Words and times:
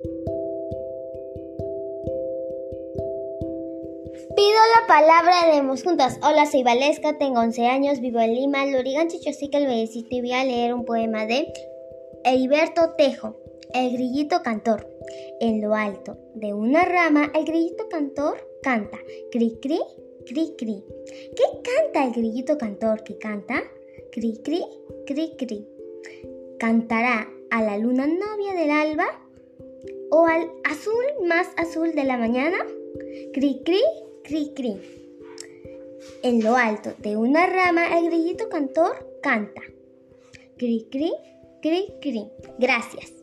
Pido 0.00 0.18
la 4.36 4.86
palabra, 4.86 5.50
leemos 5.50 5.82
juntas. 5.82 6.20
Hola, 6.22 6.46
soy 6.46 6.62
Valesca, 6.62 7.18
tengo 7.18 7.40
11 7.40 7.66
años, 7.66 8.00
vivo 8.00 8.20
en 8.20 8.34
Lima, 8.34 8.64
Lurigan 8.66 9.08
Chichosica, 9.08 9.58
el 9.58 9.66
bellecito, 9.66 10.14
y 10.14 10.20
voy 10.20 10.32
a 10.32 10.44
leer 10.44 10.72
un 10.72 10.84
poema 10.84 11.26
de 11.26 11.52
Heriberto 12.24 12.94
Tejo, 12.96 13.40
El 13.74 13.92
grillito 13.92 14.42
cantor. 14.42 14.88
En 15.40 15.60
lo 15.60 15.74
alto 15.74 16.16
de 16.34 16.54
una 16.54 16.84
rama, 16.84 17.32
el 17.34 17.44
grillito 17.44 17.88
cantor 17.88 18.46
canta, 18.62 18.98
cri 19.32 19.58
cri, 19.60 19.80
cri 20.26 20.54
cri. 20.56 20.84
¿Qué 21.34 21.42
canta 21.64 22.04
el 22.04 22.12
grillito 22.12 22.56
cantor 22.56 23.02
que 23.02 23.18
canta? 23.18 23.64
Cri 24.12 24.40
cri, 24.44 24.64
cri 25.06 25.34
cri. 25.36 25.66
¿Cantará 26.60 27.28
a 27.50 27.62
la 27.62 27.78
luna 27.78 28.06
novia 28.06 28.54
del 28.54 28.70
alba 28.70 29.27
o 30.10 30.26
al 30.26 30.50
azul 30.64 31.04
más 31.26 31.48
azul 31.56 31.92
de 31.94 32.04
la 32.04 32.16
mañana? 32.16 32.58
Cri 33.32 33.62
cri, 33.64 33.80
cri 34.24 34.52
cri. 34.54 34.76
En 36.22 36.42
lo 36.42 36.56
alto 36.56 36.94
de 36.98 37.16
una 37.16 37.46
rama 37.46 37.98
el 37.98 38.06
grillito 38.06 38.48
cantor 38.48 39.18
canta. 39.22 39.62
Cri 40.56 40.86
cri, 40.90 41.12
cri 41.62 41.92
cri. 42.00 42.26
Gracias. 42.58 43.17